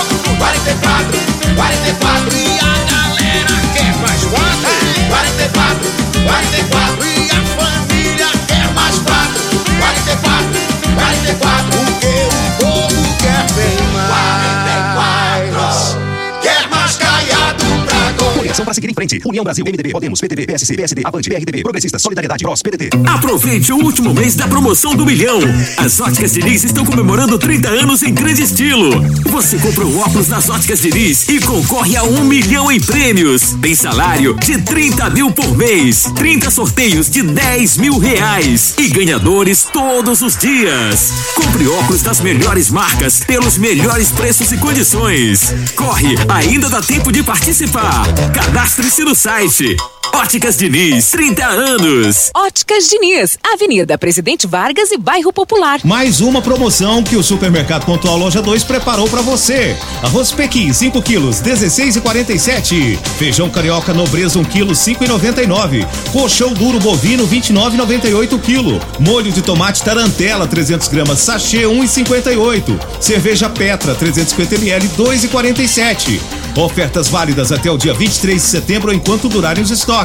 União 19.25 19.45
Brasil, 19.45 19.65
MDB, 19.65 19.91
Podemos, 19.91 20.21
PTB, 20.21 20.47
PSC, 20.47 20.77
PSD, 20.77 21.03
Avante, 21.05 21.29
PRTB, 21.29 21.63
Progressistas, 21.63 22.03
Solidariedade, 22.03 22.45
PROS, 22.45 22.63
PDT. 22.63 22.91
Aproveite 23.07 23.73
o 23.73 23.77
último 23.77 24.15
mês 24.15 24.35
da 24.35 24.47
promoção 24.47 24.95
do 24.95 25.05
milhão. 25.05 25.41
As 25.77 26.01
Óticas 26.01 26.33
Diniz 26.33 26.65
estão 26.65 26.85
comemorando 26.85 27.39
30 27.39 27.69
anos 27.69 28.03
em 28.03 28.13
grande 28.13 28.43
estilo. 28.43 28.91
Você 29.31 29.59
compra 29.59 29.85
o 29.85 29.99
óculos 29.99 30.29
nas 30.29 30.49
Óticas 30.49 30.81
Diniz 30.81 31.29
e 31.29 31.41
concorre 31.41 31.97
a 31.97 32.05
um 32.05 32.25
milhão 32.25 32.71
em 32.71 32.81
prêmios. 32.81 33.55
Tem 33.61 33.75
salário 33.75 34.35
de 34.35 34.59
30 34.59 35.11
mil 35.11 35.31
por 35.33 35.57
mês, 35.57 36.05
30 36.15 36.51
sorteios 36.51 37.11
de 37.11 37.23
10 37.23 37.77
mil 37.79 37.99
reais 37.99 38.75
e 38.79 38.89
ganhadores 38.89 39.67
todos 39.73 40.23
os 40.23 40.37
dias. 40.37 41.13
Compre 41.35 41.67
óculos 41.69 42.03
das 42.03 42.21
melhores 42.21 42.71
marcas 42.71 43.21
pelos 43.21 43.59
melhores 43.59 44.11
preços 44.11 44.53
e 44.53 44.57
condições. 44.57 45.55
Corre, 45.75 46.15
ainda 46.29 46.69
dá 46.69 46.81
tempo 46.81 47.13
de 47.13 47.23
participar. 47.23 48.07
Cadastre-se 48.33 49.02
no 49.05 49.15
site. 49.15 50.02
Óticas 50.15 50.59
Diniz, 50.59 51.11
30 51.11 51.43
anos. 51.47 52.31
Óticas 52.35 52.87
Diniz, 52.87 53.39
Avenida 53.43 53.97
Presidente 53.97 54.47
Vargas 54.47 54.93
e 54.93 54.99
Bairro 54.99 55.33
Popular. 55.33 55.81
Mais 55.85 56.21
uma 56.21 56.43
promoção 56.43 57.03
que 57.03 57.17
o 57.17 57.23
Supermercado 57.23 57.87
Pontual 57.87 58.19
Loja 58.19 58.43
2 58.43 58.63
preparou 58.63 59.09
para 59.09 59.23
você. 59.23 59.75
Arroz 60.03 60.31
Pequim, 60.31 60.71
5 60.71 61.01
quilos, 61.01 61.41
16,47. 61.41 62.99
Feijão 63.19 63.49
carioca 63.49 63.95
nobreza, 63.95 64.39
1 64.39 64.45
quilo, 64.45 64.73
5,99. 64.73 65.87
Colchão 66.13 66.53
duro 66.53 66.79
bovino, 66.79 67.27
29,98 67.27 68.39
quilo. 68.39 68.81
Molho 68.99 69.33
de 69.33 69.41
tomate 69.41 69.83
tarantela, 69.83 70.47
300 70.47 70.89
gramas, 70.89 71.21
sachê, 71.21 71.63
1,58. 71.63 72.79
Cerveja 73.01 73.49
Petra, 73.49 73.95
350 73.95 74.57
ml, 74.57 74.89
2,47. 74.91 76.21
Ofertas 76.55 77.09
válidas 77.09 77.51
até 77.51 77.71
o 77.71 77.79
dia 77.79 77.95
23 77.95 78.41
de 78.41 78.47
setembro 78.47 78.93
enquanto 78.93 79.27
durarem 79.27 79.63
os 79.65 79.71
estoques. 79.71 80.02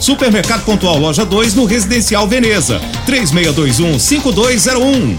Supermercado 0.00 0.64
Pontual 0.64 0.98
Loja 0.98 1.24
2 1.24 1.54
no 1.54 1.64
Residencial 1.64 2.26
Veneza. 2.28 2.80
3621-5201. 3.06 5.16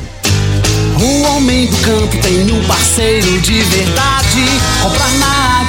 O 1.01 1.21
homem 1.23 1.67
do 1.67 1.77
campo 1.77 2.17
tem 2.21 2.51
um 2.51 2.61
parceiro 2.65 3.39
de 3.39 3.61
verdade. 3.63 4.45
Comprar 4.83 5.11
na 5.13 5.50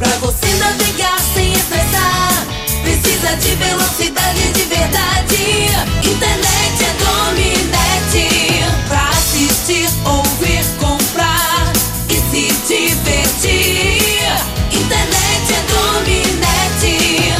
Pra 0.00 0.16
você 0.16 0.46
navegar 0.54 1.20
sem 1.34 1.52
estressar, 1.52 2.46
precisa 2.82 3.36
de 3.36 3.54
velocidade 3.56 4.50
de 4.54 4.62
verdade. 4.62 5.68
Internet 6.02 6.84
é 6.84 6.92
Dominete. 7.04 8.64
Pra 8.88 9.10
assistir, 9.10 9.90
ouvir, 10.06 10.64
comprar 10.78 11.70
e 12.08 12.14
se 12.14 12.50
divertir. 12.66 14.24
Internet 14.72 15.52
é 15.52 15.62
Dominete. 15.68 17.34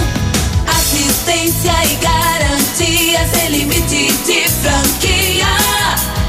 Assistência 0.68 1.72
e 1.86 1.94
garantia 1.96 3.26
sem 3.32 3.48
limite 3.48 4.12
de 4.26 4.46
franquia. 4.60 5.46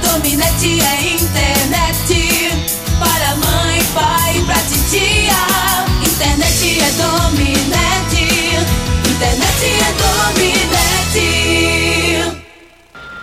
Dominete 0.01 0.79
é 0.79 1.13
internet 1.13 2.71
para 3.01 3.35
mãe, 3.35 3.83
pai, 3.93 4.30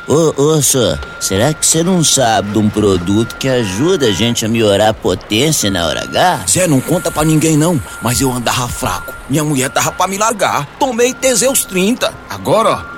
Ô, 0.08 0.32
ô, 0.42 0.62
senhor, 0.62 0.98
será 1.20 1.52
que 1.52 1.66
você 1.66 1.82
não 1.82 2.02
sabe 2.02 2.52
de 2.52 2.58
um 2.58 2.70
produto 2.70 3.36
que 3.36 3.46
ajuda 3.46 4.06
a 4.06 4.10
gente 4.10 4.42
a 4.42 4.48
melhorar 4.48 4.88
a 4.88 4.94
potência 4.94 5.70
na 5.70 5.86
hora 5.86 6.04
H? 6.04 6.44
Zé, 6.48 6.66
não 6.66 6.80
conta 6.80 7.10
pra 7.10 7.26
ninguém 7.26 7.58
não, 7.58 7.78
mas 8.00 8.18
eu 8.18 8.32
andava 8.32 8.66
fraco. 8.68 9.12
Minha 9.28 9.44
mulher 9.44 9.68
tava 9.68 9.92
pra 9.92 10.06
me 10.06 10.16
largar. 10.16 10.66
Tomei 10.78 11.12
Teseus 11.12 11.66
30. 11.66 12.10
Agora, 12.30 12.70
ó, 12.70 12.97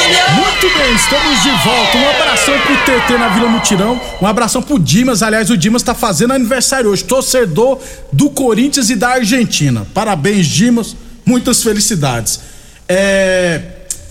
Muito 0.08 0.78
bem, 0.78 0.96
estamos 0.96 1.44
de 1.44 1.50
volta. 1.64 1.98
Um 1.98 2.10
abração 2.10 2.54
pro 2.62 2.78
TT 2.78 3.18
na 3.18 3.28
Vila 3.28 3.50
Mutirão. 3.50 4.00
Um 4.22 4.26
abração 4.26 4.62
pro 4.62 4.80
Dimas. 4.80 5.22
Aliás, 5.22 5.50
o 5.50 5.58
Dimas 5.58 5.84
tá 5.84 5.94
fazendo 5.94 6.34
aniversário 6.34 6.90
hoje. 6.90 7.04
Torcedor 7.04 7.80
do 8.14 8.30
Corinthians 8.30 8.90
e 8.90 8.96
da 8.96 9.10
Argentina. 9.10 9.86
Parabéns, 9.94 10.48
Dimas. 10.48 10.96
Muitas 11.26 11.62
felicidades. 11.62 12.40
É. 12.88 13.62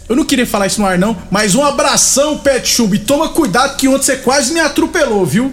Eu 0.08 0.14
não 0.14 0.24
queria 0.24 0.46
falar 0.46 0.66
isso 0.66 0.80
no 0.80 0.86
ar, 0.86 0.96
não, 0.98 1.16
mas 1.30 1.54
um 1.54 1.64
abração, 1.64 2.38
Pet 2.38 2.68
Chub. 2.68 2.96
Toma 3.00 3.30
cuidado 3.30 3.76
que 3.76 3.88
ontem 3.88 4.04
você 4.04 4.16
quase 4.16 4.52
me 4.52 4.60
atropelou, 4.60 5.26
viu? 5.26 5.52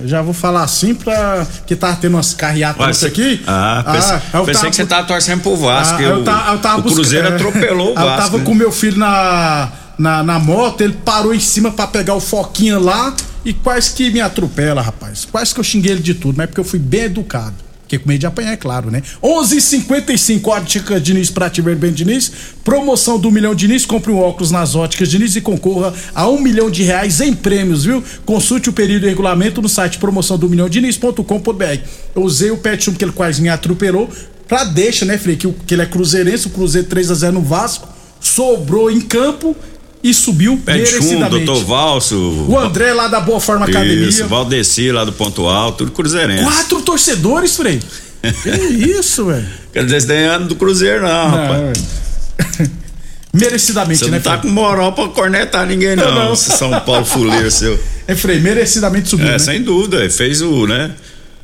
Eu 0.00 0.06
já 0.06 0.20
vou 0.22 0.34
falar 0.34 0.62
assim 0.64 0.94
pra. 0.94 1.46
que 1.66 1.74
tava 1.74 1.96
tendo 1.96 2.14
umas 2.14 2.34
carreatas 2.34 3.02
aqui. 3.04 3.42
Ah, 3.46 3.82
pensei, 3.90 4.16
eu 4.34 4.44
pensei 4.44 4.54
tava- 4.54 4.70
que 4.70 4.76
você 4.76 4.86
tava 4.86 5.06
torcendo 5.06 5.40
pro 5.40 5.56
Vasco. 5.56 5.96
Ah, 5.98 6.02
eu 6.02 6.16
o, 6.18 6.24
ta- 6.24 6.48
eu 6.52 6.58
tava 6.58 6.80
o 6.80 6.82
Cruzeiro 6.92 7.28
atropelou 7.28 7.88
o 7.88 7.90
Eu 7.98 8.04
Vasco. 8.04 8.16
tava 8.22 8.38
né? 8.38 8.44
com 8.44 8.54
meu 8.54 8.70
filho 8.70 8.98
na, 8.98 9.70
na, 9.98 10.22
na 10.22 10.38
moto, 10.38 10.82
ele 10.82 10.92
parou 11.04 11.34
em 11.34 11.40
cima 11.40 11.70
pra 11.70 11.86
pegar 11.86 12.14
o 12.14 12.20
foquinha 12.20 12.78
lá 12.78 13.14
e 13.44 13.54
quase 13.54 13.92
que 13.94 14.10
me 14.10 14.20
atropela, 14.20 14.82
rapaz. 14.82 15.24
Quase 15.24 15.54
que 15.54 15.60
eu 15.60 15.64
xinguei 15.64 15.92
ele 15.92 16.02
de 16.02 16.14
tudo, 16.14 16.36
mas 16.36 16.44
é 16.44 16.46
porque 16.48 16.60
eu 16.60 16.64
fui 16.64 16.78
bem 16.78 17.04
educado. 17.04 17.54
Fiquei 17.88 18.00
com 18.00 18.08
medo 18.10 18.20
de 18.20 18.26
apanhar, 18.26 18.52
é 18.52 18.56
claro, 18.56 18.90
né? 18.90 19.02
11:55 19.22 20.46
Óticas 20.48 21.02
Diniz 21.02 21.30
pra 21.30 21.48
Tiver 21.48 21.74
Bem 21.74 21.90
Diniz. 21.90 22.30
Promoção 22.62 23.18
do 23.18 23.30
Milhão 23.32 23.54
Diniz. 23.54 23.86
Compre 23.86 24.12
um 24.12 24.18
óculos 24.18 24.50
nas 24.50 24.74
Óticas 24.74 25.08
Diniz 25.08 25.34
e 25.36 25.40
concorra 25.40 25.94
a 26.14 26.28
um 26.28 26.38
milhão 26.38 26.70
de 26.70 26.82
reais 26.82 27.22
em 27.22 27.32
prêmios, 27.32 27.86
viu? 27.86 28.04
Consulte 28.26 28.68
o 28.68 28.74
período 28.74 29.06
e 29.06 29.08
regulamento 29.08 29.62
no 29.62 29.70
site 29.70 29.96
promoção 29.96 30.36
do 30.36 30.50
milhão 30.50 30.68
diniz.com.br. 30.68 31.78
Eu 32.14 32.22
usei 32.22 32.50
o 32.50 32.58
pet 32.58 32.90
que 32.90 33.02
ele 33.02 33.12
quase 33.12 33.40
me 33.40 33.48
atropelou 33.48 34.10
pra 34.46 34.64
deixa, 34.64 35.06
né, 35.06 35.16
Frei? 35.16 35.36
Que, 35.36 35.50
que 35.50 35.74
ele 35.74 35.80
é 35.80 35.86
cruzeirense, 35.86 36.46
o 36.46 36.50
Cruzeiro 36.50 36.88
3x0 36.88 37.30
no 37.30 37.40
Vasco. 37.40 37.88
Sobrou 38.20 38.90
em 38.90 39.00
campo 39.00 39.56
e 40.02 40.14
subiu 40.14 40.60
merecidamente. 40.66 41.44
doutor 41.44 41.64
Valso. 41.64 42.16
O 42.48 42.58
André 42.58 42.92
lá 42.92 43.08
da 43.08 43.20
Boa 43.20 43.40
Forma 43.40 43.66
Academia. 43.66 44.08
Isso, 44.08 44.26
Valdeci 44.26 44.90
lá 44.92 45.04
do 45.04 45.12
Ponto 45.12 45.46
Alto, 45.46 45.78
tudo 45.78 45.92
cruzeirense. 45.92 46.44
Quatro 46.44 46.80
torcedores, 46.82 47.56
Frei. 47.56 47.80
Que 48.42 48.50
isso, 48.98 49.26
velho? 49.26 49.46
Quer 49.72 49.84
dizer, 49.84 50.06
tem 50.06 50.24
ano 50.24 50.46
do 50.48 50.56
Cruzeiro, 50.56 51.02
não, 51.02 51.08
Não, 51.08 51.30
rapaz. 51.30 51.78
Merecidamente, 53.32 53.98
Você 54.00 54.06
né, 54.06 54.16
não 54.16 54.22
tá 54.22 54.38
Frei? 54.38 54.42
com 54.50 54.54
moral 54.54 54.92
pra 54.92 55.08
cornetar 55.08 55.66
ninguém, 55.66 55.94
não. 55.94 56.14
Não. 56.14 56.32
Esse 56.32 56.50
São 56.50 56.70
Paulo 56.80 57.04
fuleiro 57.04 57.50
seu. 57.50 57.78
É, 58.08 58.14
Frei, 58.16 58.40
merecidamente 58.40 59.06
subiu, 59.10 59.26
É, 59.26 59.32
né? 59.32 59.38
sem 59.38 59.62
dúvida. 59.62 59.98
ele 59.98 60.08
Fez 60.08 60.40
o, 60.40 60.66
né? 60.66 60.92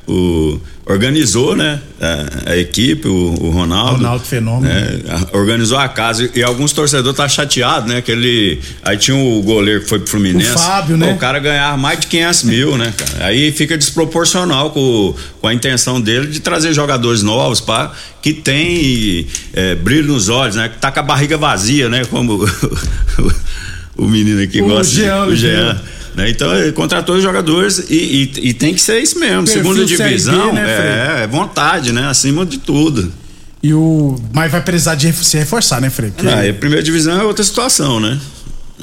O, 0.07 0.59
organizou, 0.85 1.55
né? 1.55 1.79
A, 1.99 2.51
a 2.51 2.57
equipe, 2.57 3.07
o, 3.07 3.35
o 3.41 3.49
Ronaldo. 3.49 3.95
Ronaldo 3.97 4.23
Fenômeno. 4.25 4.71
né, 4.73 4.99
organizou 5.33 5.77
a 5.77 5.87
casa. 5.89 6.23
E, 6.35 6.39
e 6.39 6.43
alguns 6.43 6.71
torcedores 6.73 7.17
tá 7.17 7.27
chateados, 7.27 7.89
né? 7.89 8.01
Que 8.01 8.11
ele. 8.11 8.59
Aí 8.83 8.95
tinha 8.97 9.17
o 9.17 9.41
goleiro 9.41 9.81
que 9.81 9.89
foi 9.89 9.99
pro 9.99 10.07
Fluminense. 10.07 10.51
O 10.51 10.59
Fábio, 10.59 10.95
né? 10.97 11.13
O 11.13 11.17
cara 11.17 11.39
ganhava 11.39 11.75
mais 11.77 11.99
de 11.99 12.07
500 12.07 12.43
mil, 12.43 12.77
né, 12.77 12.93
cara? 12.95 13.25
Aí 13.25 13.51
fica 13.51 13.77
desproporcional 13.77 14.69
com, 14.71 15.15
com 15.41 15.47
a 15.47 15.53
intenção 15.53 15.99
dele 15.99 16.27
de 16.27 16.39
trazer 16.39 16.73
jogadores 16.73 17.23
novos 17.23 17.59
para 17.59 17.91
que 18.21 18.33
tem 18.33 19.27
é, 19.53 19.75
brilho 19.75 20.07
nos 20.13 20.29
olhos, 20.29 20.55
né? 20.55 20.69
Que 20.69 20.77
tá 20.77 20.91
com 20.91 20.99
a 20.99 21.03
barriga 21.03 21.37
vazia, 21.37 21.89
né? 21.89 22.03
Como 22.05 22.45
o 23.97 24.05
menino 24.07 24.41
aqui 24.41 24.61
O 24.61 24.67
gosta. 24.67 24.93
de- 24.93 25.01
Jean 25.01 25.25
o 25.25 25.35
Jean. 25.35 25.49
Oliveira. 25.51 25.81
Né? 26.15 26.29
Então 26.29 26.55
ele 26.55 26.71
contratou 26.71 27.15
os 27.15 27.23
jogadores 27.23 27.85
e, 27.89 28.31
e- 28.35 28.49
e 28.49 28.53
tem 28.53 28.73
que 28.73 28.81
ser 28.81 28.99
isso 28.99 29.19
mesmo. 29.19 29.43
Perfil 29.45 29.61
Segunda 29.63 29.87
Série 29.87 29.97
B, 29.97 30.07
divisão 30.09 30.53
né, 30.53 31.17
é, 31.19 31.23
é 31.23 31.27
vontade, 31.27 31.91
né? 31.91 32.07
Acima 32.07 32.45
de 32.45 32.57
tudo. 32.57 33.11
E 33.61 33.73
o. 33.73 34.15
Mas 34.33 34.51
vai 34.51 34.61
precisar 34.61 34.95
de 34.95 35.11
se 35.11 35.37
reforçar, 35.37 35.81
né, 35.81 35.89
Frei? 35.89 36.11
Porque- 36.11 36.27
Aí 36.27 36.49
a 36.49 36.53
primeira 36.53 36.83
divisão 36.83 37.19
é 37.19 37.23
outra 37.23 37.43
situação, 37.43 37.99
né? 37.99 38.19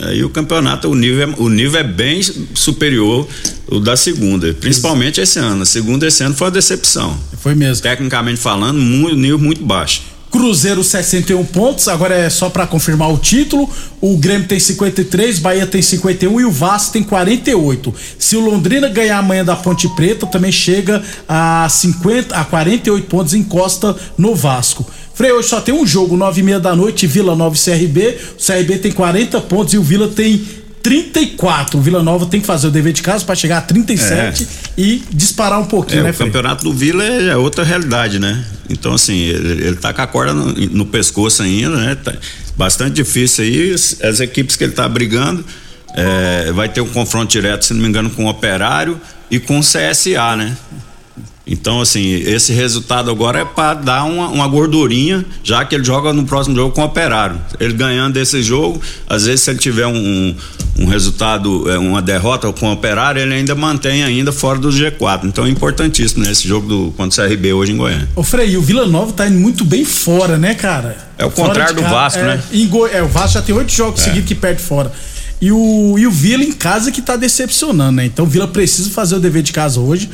Aí 0.01 0.25
o 0.25 0.31
campeonato, 0.31 0.89
o 0.89 0.95
nível 0.95 1.29
é, 1.29 1.35
o 1.37 1.49
nível 1.51 1.79
é 1.79 1.85
bem 1.85 2.23
superior 2.55 3.29
o 3.69 3.79
da 3.79 3.95
segunda, 3.97 4.53
principalmente 4.55 5.21
esse 5.21 5.39
ano. 5.39 5.63
A 5.63 5.67
segunda 5.67 6.07
esse 6.07 6.23
ano 6.25 6.35
foi 6.35 6.47
uma 6.47 6.51
decepção. 6.51 7.19
Foi 7.43 7.55
mesmo. 7.55 7.83
Tecnicamente 7.83 8.41
falando, 8.41 8.79
muito, 8.79 9.17
nível 9.17 9.39
muito 9.39 9.63
baixo. 9.63 10.03
Cruzeiro 10.33 10.83
61 10.83 11.45
pontos, 11.45 11.89
agora 11.89 12.15
é 12.15 12.31
só 12.31 12.49
para 12.49 12.67
confirmar 12.67 13.13
o 13.13 13.19
título. 13.19 13.69
O 14.01 14.17
Grêmio 14.17 14.49
tem 14.49 14.59
53, 14.59 15.39
Bahia 15.39 15.67
tem 15.67 15.83
51 15.83 16.41
e 16.41 16.45
o 16.47 16.51
Vasco 16.51 16.95
tem 16.95 17.03
48. 17.03 17.95
Se 18.19 18.35
o 18.35 18.41
Londrina 18.41 18.89
ganhar 18.89 19.19
amanhã 19.19 19.45
da 19.45 19.55
Ponte 19.55 19.87
Preta, 19.95 20.27
também 20.27 20.51
chega 20.51 21.03
a 21.29 21.69
50 21.69 22.35
a 22.35 22.45
48 22.47 23.07
pontos, 23.07 23.35
encosta 23.35 23.95
no 24.17 24.35
Vasco. 24.35 24.87
Frei, 25.13 25.31
hoje 25.31 25.49
só 25.49 25.61
tem 25.61 25.75
um 25.75 25.87
jogo, 25.87 26.17
9 26.17 26.41
e 26.41 26.43
meia 26.43 26.59
da 26.59 26.75
noite, 26.75 27.07
Vila 27.07 27.37
Nova 27.37 27.55
e 27.55 27.59
CRB. 27.59 28.17
O 28.41 28.43
CRB 28.43 28.79
tem 28.79 28.91
40 28.91 29.39
pontos 29.43 29.75
e 29.75 29.79
o 29.79 29.83
Vila 29.83 30.09
tem 30.09 30.43
34. 30.83 31.79
O 31.79 31.83
Vila 31.83 32.03
Nova 32.03 32.27
tem 32.27 32.41
que 32.41 32.47
fazer 32.47 32.67
o 32.67 32.71
dever 32.71 32.93
de 32.93 33.03
casa 33.03 33.25
para 33.25 33.35
chegar 33.35 33.59
a 33.59 33.61
37 33.61 34.43
é. 34.43 34.81
e 34.81 35.03
disparar 35.13 35.61
um 35.61 35.65
pouquinho, 35.65 36.01
é, 36.01 36.05
né, 36.05 36.11
O 36.11 36.15
campeonato 36.15 36.65
do 36.65 36.73
Vila 36.73 37.05
é 37.05 37.37
outra 37.37 37.65
realidade, 37.65 38.19
né? 38.19 38.45
Então, 38.69 38.95
assim, 38.95 39.17
ele, 39.17 39.67
ele 39.67 39.77
tá 39.77 39.93
com 39.93 40.03
a 40.03 40.07
corda 40.07 40.33
no, 40.33 40.53
no 40.53 40.87
pescoço 40.87 41.43
ainda, 41.43 41.77
né? 41.77 41.95
Tá 41.95 42.15
bastante 42.57 42.95
difícil 42.95 43.45
aí. 43.45 43.75
As 43.75 44.21
equipes 44.21 44.57
que 44.57 44.65
ele 44.65 44.73
tá 44.73 44.89
brigando. 44.89 45.45
É, 45.95 46.51
vai 46.53 46.71
ter 46.71 46.81
um 46.81 46.89
confronto 46.89 47.31
direto, 47.31 47.67
se 47.67 47.75
não 47.75 47.83
me 47.83 47.89
engano, 47.89 48.09
com 48.09 48.25
o 48.25 48.29
Operário 48.29 48.99
e 49.31 49.39
com 49.39 49.59
o 49.59 49.61
CSA, 49.61 50.37
né? 50.37 50.57
Então, 51.53 51.83
assim, 51.83 52.15
esse 52.15 52.51
resultado 52.55 53.11
agora 53.11 53.41
é 53.41 53.45
para 53.45 53.75
dar 53.75 54.05
uma, 54.05 54.29
uma, 54.29 54.49
gordurinha, 54.49 55.23
já 55.45 55.63
que 55.67 55.75
ele 55.75 55.85
joga 55.85 56.11
no 56.11 56.25
próximo 56.25 56.57
jogo 56.57 56.75
com 56.75 56.81
o 56.81 56.87
Operário. 56.87 57.39
Ele 57.61 57.75
ganhando 57.75 58.17
esse 58.17 58.43
jogo, 58.43 58.81
às 59.07 59.27
vezes, 59.27 59.43
se 59.43 59.51
ele 59.51 59.59
tiver 59.59 59.87
um, 59.87 60.35
um, 60.79 60.87
resultado, 60.87 61.71
é, 61.71 61.77
uma 61.77 62.01
derrota 62.01 62.51
com 62.55 62.71
o 62.71 62.73
Operário, 62.73 63.21
ele 63.21 63.35
ainda 63.35 63.55
mantém 63.55 64.03
ainda 64.03 64.33
fora 64.33 64.59
do 64.59 64.71
G4. 64.71 65.25
Então 65.25 65.45
é 65.45 65.51
importantíssimo 65.51 66.25
nesse 66.25 66.45
né, 66.45 66.49
jogo 66.49 66.67
do, 66.67 66.95
contra 66.97 67.27
o 67.27 67.29
CRB 67.29 67.53
hoje 67.53 67.73
em 67.73 67.77
Goiânia. 67.77 68.09
Ô, 68.17 68.23
Frei, 68.23 68.57
o 68.57 68.63
Vila 68.63 68.87
Nova 68.87 69.13
tá 69.13 69.29
indo 69.29 69.39
muito 69.39 69.63
bem 69.63 69.85
fora, 69.85 70.39
né, 70.39 70.55
cara? 70.55 70.97
É 71.19 71.27
o 71.27 71.31
fora 71.31 71.49
contrário 71.49 71.75
do 71.75 71.83
Vasco, 71.83 72.19
é, 72.19 72.25
né? 72.25 72.43
Go... 72.71 72.87
É, 72.87 73.03
o 73.03 73.09
Vasco 73.09 73.35
já 73.35 73.43
tem 73.43 73.55
oito 73.55 73.73
jogos 73.73 74.01
é. 74.01 74.05
seguidos 74.05 74.27
que 74.27 74.35
perde 74.35 74.63
fora. 74.63 74.91
E 75.43 75.51
o, 75.51 75.97
e 75.99 76.07
o 76.07 76.11
Vila 76.11 76.45
em 76.45 76.53
casa 76.53 76.93
que 76.93 77.03
tá 77.03 77.17
decepcionando, 77.17 77.97
né? 77.97 78.07
Então 78.07 78.25
o 78.25 78.29
Vila 78.29 78.47
precisa 78.47 78.89
fazer 78.89 79.17
o 79.17 79.21
dever 79.21 79.43
de 79.43 79.53
casa 79.53 79.81
hoje 79.81 80.09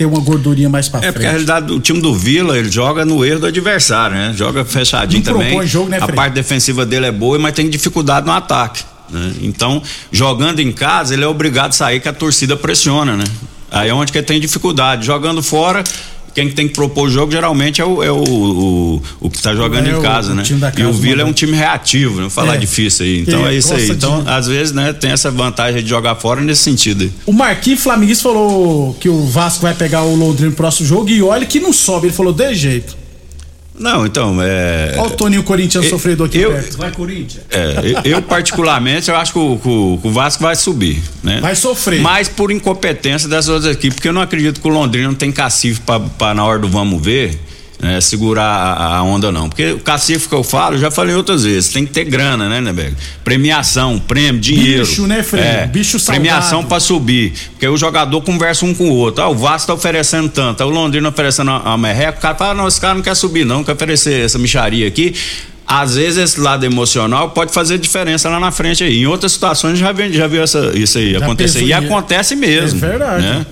ter 0.00 0.06
uma 0.06 0.20
gordurinha 0.20 0.70
mais 0.70 0.88
pra 0.88 0.98
é, 1.00 1.02
frente. 1.02 1.10
É, 1.10 1.12
porque 1.12 1.26
a 1.26 1.30
realidade, 1.30 1.72
o 1.72 1.78
time 1.78 2.00
do 2.00 2.14
Vila, 2.14 2.56
ele 2.56 2.70
joga 2.70 3.04
no 3.04 3.22
erro 3.22 3.40
do 3.40 3.46
adversário, 3.46 4.16
né? 4.16 4.32
Joga 4.34 4.64
fechadinho 4.64 5.22
Não 5.22 5.34
também. 5.34 5.66
Jogo, 5.66 5.90
né, 5.90 5.98
a 6.00 6.08
parte 6.08 6.32
defensiva 6.32 6.86
dele 6.86 7.04
é 7.04 7.12
boa, 7.12 7.38
mas 7.38 7.52
tem 7.52 7.68
dificuldade 7.68 8.24
no 8.24 8.32
ataque. 8.32 8.82
Né? 9.10 9.34
Então, 9.42 9.82
jogando 10.10 10.60
em 10.60 10.72
casa, 10.72 11.12
ele 11.12 11.22
é 11.22 11.26
obrigado 11.26 11.68
a 11.68 11.72
sair 11.72 12.00
que 12.00 12.08
a 12.08 12.14
torcida 12.14 12.56
pressiona, 12.56 13.14
né? 13.14 13.24
Aí 13.70 13.90
é 13.90 13.94
onde 13.94 14.10
que 14.10 14.16
ele 14.16 14.26
tem 14.26 14.40
dificuldade. 14.40 15.04
Jogando 15.04 15.42
fora, 15.42 15.84
quem 16.34 16.50
tem 16.50 16.68
que 16.68 16.74
propor 16.74 17.08
o 17.08 17.10
jogo 17.10 17.32
geralmente 17.32 17.80
é 17.80 17.84
o, 17.84 18.02
é 18.02 18.10
o, 18.10 18.22
o, 18.22 19.02
o 19.20 19.30
que 19.30 19.36
está 19.36 19.54
jogando 19.54 19.88
é 19.88 19.90
em 19.90 20.00
casa, 20.00 20.32
o, 20.32 20.34
né? 20.34 20.42
O 20.42 20.60
casa 20.60 20.80
e 20.80 20.84
o 20.84 20.92
Vila 20.92 21.22
é 21.22 21.24
um 21.24 21.32
time 21.32 21.56
reativo, 21.56 22.16
não 22.16 22.24
né? 22.24 22.30
falar 22.30 22.54
é. 22.54 22.58
difícil 22.58 23.04
aí. 23.04 23.20
Então 23.20 23.46
é 23.46 23.54
isso 23.54 23.74
aí. 23.74 23.90
Então, 23.90 24.22
de... 24.22 24.30
às 24.30 24.46
vezes, 24.46 24.72
né, 24.72 24.92
tem 24.92 25.10
essa 25.10 25.30
vantagem 25.30 25.82
de 25.82 25.88
jogar 25.88 26.14
fora 26.16 26.40
nesse 26.40 26.62
sentido. 26.62 27.02
Aí. 27.02 27.12
O 27.26 27.32
Marquinhos 27.32 27.80
Flamenguista 27.80 28.24
falou 28.24 28.94
que 28.94 29.08
o 29.08 29.26
Vasco 29.26 29.62
vai 29.62 29.74
pegar 29.74 30.02
o 30.02 30.14
Londrina 30.14 30.50
no 30.50 30.56
próximo 30.56 30.86
jogo 30.86 31.08
e 31.08 31.22
olha 31.22 31.46
que 31.46 31.60
não 31.60 31.72
sobe. 31.72 32.08
Ele 32.08 32.14
falou 32.14 32.32
de 32.32 32.54
jeito. 32.54 32.99
Não, 33.80 34.04
então, 34.04 34.36
é. 34.42 34.94
Olha 34.98 35.06
o 35.06 35.16
Toninho 35.16 35.42
Corinthians 35.42 35.84
eu, 35.84 35.90
sofredor 35.90 36.26
aqui 36.26 36.38
eu, 36.38 36.52
perto. 36.52 36.76
Vai, 36.76 36.92
Corinthians. 36.92 37.42
É, 37.50 38.02
eu, 38.04 38.20
particularmente, 38.20 39.10
eu 39.10 39.16
acho 39.16 39.32
que 39.32 39.38
o, 39.38 39.58
que 39.58 40.06
o, 40.06 40.10
Vasco 40.10 40.42
vai 40.42 40.54
subir, 40.54 41.02
né? 41.22 41.40
Vai 41.40 41.56
sofrer. 41.56 42.02
Mas 42.02 42.28
por 42.28 42.52
incompetência 42.52 43.26
das 43.26 43.48
outras 43.48 43.74
equipes, 43.74 43.94
porque 43.94 44.08
eu 44.08 44.12
não 44.12 44.20
acredito 44.20 44.60
que 44.60 44.68
o 44.68 44.70
Londrina 44.70 45.08
não 45.08 45.14
tem 45.14 45.32
cacife 45.32 45.80
para 46.18 46.34
na 46.34 46.44
hora 46.44 46.58
do 46.58 46.68
vamos 46.68 47.02
ver 47.02 47.38
é, 47.82 48.00
segurar 48.00 48.44
a, 48.44 48.96
a, 48.96 49.02
onda, 49.02 49.32
não. 49.32 49.48
Porque 49.48 49.72
o 49.72 49.78
cacife 49.78 50.28
que 50.28 50.34
eu 50.34 50.42
falo, 50.42 50.76
eu 50.76 50.80
já 50.80 50.90
falei 50.90 51.14
outras 51.14 51.44
vezes, 51.44 51.72
tem 51.72 51.86
que 51.86 51.92
ter 51.92 52.04
grana, 52.04 52.48
né, 52.48 52.60
Neberg? 52.60 52.94
Premiação, 53.24 53.98
prêmio, 53.98 54.40
dinheiro. 54.40 54.86
Bicho, 54.86 55.06
né, 55.06 55.22
Fred? 55.22 55.46
É, 55.46 55.66
Bicho 55.66 55.98
salgado. 55.98 56.22
Premiação 56.22 56.64
para 56.64 56.80
subir. 56.80 57.32
Porque 57.52 57.66
o 57.66 57.76
jogador 57.76 58.20
conversa 58.22 58.64
um 58.66 58.74
com 58.74 58.90
o 58.90 58.94
outro. 58.94 59.22
Ah, 59.22 59.28
o 59.28 59.34
Vasco 59.34 59.68
tá 59.68 59.74
oferecendo 59.74 60.28
tanto, 60.28 60.62
ah, 60.62 60.66
o 60.66 60.70
Londrina 60.70 61.08
oferecendo 61.08 61.50
a, 61.50 61.72
a 61.72 61.78
merreca, 61.78 62.18
o 62.18 62.20
cara 62.20 62.34
fala, 62.34 62.54
não, 62.54 62.68
esse 62.68 62.80
cara 62.80 62.94
não 62.94 63.02
quer 63.02 63.14
subir, 63.14 63.44
não, 63.44 63.64
quer 63.64 63.72
oferecer 63.72 64.24
essa 64.24 64.38
micharia 64.38 64.86
aqui 64.86 65.14
às 65.70 65.94
vezes 65.94 66.18
esse 66.18 66.40
lado 66.40 66.66
emocional 66.66 67.30
pode 67.30 67.52
fazer 67.52 67.78
diferença 67.78 68.28
lá 68.28 68.40
na 68.40 68.50
frente 68.50 68.82
aí. 68.82 69.02
Em 69.02 69.06
outras 69.06 69.30
situações 69.30 69.78
já, 69.78 69.92
vi, 69.92 70.12
já 70.12 70.26
viu 70.26 70.42
essa, 70.42 70.72
isso 70.74 70.98
aí 70.98 71.12
já 71.12 71.18
acontecer. 71.18 71.62
E 71.62 71.72
acontece 71.72 72.34
mesmo. 72.34 72.84
É 72.84 72.88
verdade. 72.88 73.22
Né? 73.22 73.46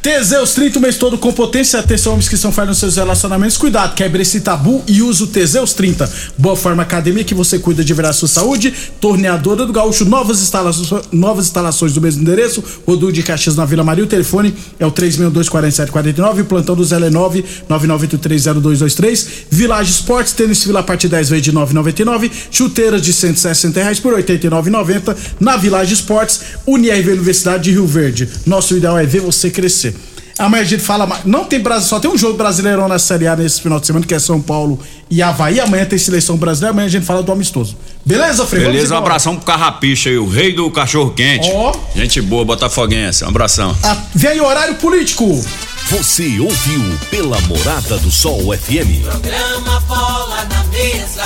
Teseus 0.00 0.54
30 0.54 0.78
o 0.78 0.82
mês 0.82 0.96
todo 0.96 1.18
com 1.18 1.32
potência. 1.32 1.80
Atenção, 1.80 2.12
homens 2.12 2.28
que 2.28 2.36
são 2.36 2.52
falhos 2.52 2.68
nos 2.68 2.78
seus 2.78 2.94
relacionamentos. 2.94 3.56
Cuidado, 3.56 3.96
quebre 3.96 4.22
esse 4.22 4.40
tabu 4.40 4.80
e 4.86 5.02
use 5.02 5.24
o 5.24 5.26
Teseus 5.26 5.72
30. 5.72 6.08
Boa 6.38 6.54
Forma 6.54 6.84
Academia 6.84 7.24
que 7.24 7.34
você 7.34 7.58
cuida 7.58 7.82
de 7.82 7.92
ver 7.92 8.06
a 8.06 8.12
sua 8.12 8.28
saúde. 8.28 8.72
Torneadora 9.00 9.66
do 9.66 9.72
Gaúcho, 9.72 10.04
novas 10.04 10.40
instalações, 10.40 11.02
novas 11.10 11.46
instalações 11.46 11.94
do 11.94 12.00
mesmo 12.00 12.22
endereço. 12.22 12.62
Rodul 12.86 13.10
de 13.10 13.24
Caxias 13.24 13.56
na 13.56 13.64
Vila 13.64 13.82
Maria. 13.82 14.04
O 14.04 14.06
telefone 14.06 14.54
é 14.78 14.86
o 14.86 14.92
3624749. 14.92 16.42
O 16.42 16.44
plantão 16.44 16.76
do 16.76 16.84
Zé 16.84 16.96
é 16.96 17.10
999830223. 17.10 19.26
Village 19.50 19.90
Esportes, 19.90 20.32
tênis 20.32 20.62
Vila 20.62 20.78
a 20.78 20.84
partir 20.84 21.08
10 21.08 21.28
vezes 21.28 21.44
de 21.44 21.52
9,99. 21.52 22.30
Chuteiras 22.52 23.02
de 23.02 23.12
160 23.12 23.80
reais 23.80 23.98
por 23.98 24.14
89,90. 24.14 25.16
Na 25.40 25.56
Village 25.56 25.94
Esportes, 25.94 26.40
UniRV 26.64 27.14
Universidade 27.14 27.64
de 27.64 27.72
Rio 27.72 27.86
Verde. 27.86 28.28
Nosso 28.46 28.76
ideal 28.76 28.96
é 28.96 29.04
ver 29.04 29.22
você 29.22 29.50
crescer. 29.50 29.88
Amanhã 30.38 30.62
a 30.62 30.66
gente 30.66 30.82
fala. 30.82 31.20
Não 31.24 31.44
tem 31.44 31.58
Brasil, 31.58 31.88
só 31.88 31.98
tem 31.98 32.10
um 32.10 32.16
jogo 32.16 32.38
brasileirão 32.38 32.86
na 32.86 32.98
Série 32.98 33.26
A 33.26 33.34
nesse 33.34 33.60
final 33.60 33.80
de 33.80 33.86
semana, 33.86 34.06
que 34.06 34.14
é 34.14 34.18
São 34.20 34.40
Paulo 34.40 34.78
e 35.10 35.20
Havaí. 35.20 35.58
Amanhã 35.58 35.84
tem 35.84 35.98
seleção 35.98 36.36
brasileira, 36.36 36.72
amanhã 36.72 36.86
a 36.86 36.90
gente 36.90 37.04
fala 37.04 37.22
do 37.22 37.32
amistoso. 37.32 37.76
Beleza, 38.04 38.46
Frei? 38.46 38.64
Beleza, 38.64 38.94
um 38.94 38.98
abração 38.98 39.34
pro 39.34 39.44
Carrapicha 39.44 40.08
aí, 40.08 40.16
o 40.16 40.28
rei 40.28 40.52
do 40.52 40.70
cachorro 40.70 41.10
quente. 41.10 41.50
Ó. 41.52 41.72
Oh. 41.72 41.98
Gente 41.98 42.20
boa, 42.20 42.44
botafoguense. 42.44 43.24
Um 43.24 43.28
abração. 43.28 43.76
Ah, 43.82 43.96
vem 44.14 44.30
aí 44.30 44.40
horário 44.40 44.76
político. 44.76 45.44
Você 45.90 46.38
ouviu 46.38 46.82
pela 47.10 47.40
Morada 47.42 47.98
do 47.98 48.10
Sol 48.10 48.56
FM. 48.56 49.02
Programa 49.02 49.80
Bola 49.80 50.44
na 50.44 50.64
Mesa, 50.64 51.24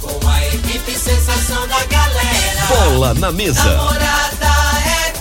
com 0.00 0.28
a 0.28 0.46
equipe 0.46 0.92
sensação 0.92 1.68
da 1.68 1.84
galera. 1.84 2.66
Bola 2.68 3.14
na 3.14 3.30
Mesa. 3.32 3.62
Morada 3.76 4.50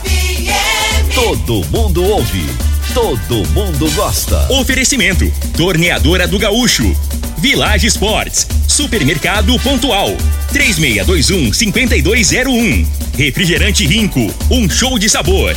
FM. 0.03 1.13
Todo 1.15 1.65
mundo 1.69 2.03
ouve 2.03 2.68
todo 2.93 3.45
mundo 3.49 3.89
gosta. 3.91 4.51
Oferecimento: 4.51 5.31
Torneadora 5.55 6.27
do 6.27 6.39
Gaúcho, 6.39 6.95
Village 7.37 7.87
Sports, 7.87 8.47
Supermercado 8.67 9.57
Pontual, 9.59 10.15
3621 10.51 11.53
5201. 11.53 12.87
Refrigerante 13.17 13.85
Rinco, 13.85 14.33
um 14.49 14.69
show 14.69 14.97
de 14.97 15.09
sabor. 15.09 15.55